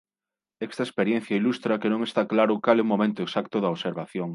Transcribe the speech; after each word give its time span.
Esta 0.67 0.81
experiencia 0.87 1.37
ilustra 1.39 1.79
que 1.81 1.91
non 1.93 2.01
está 2.07 2.21
claro 2.31 2.61
cal 2.65 2.77
é 2.81 2.85
o 2.85 2.91
momento 2.93 3.19
exacto 3.23 3.55
da 3.59 3.73
observación. 3.75 4.29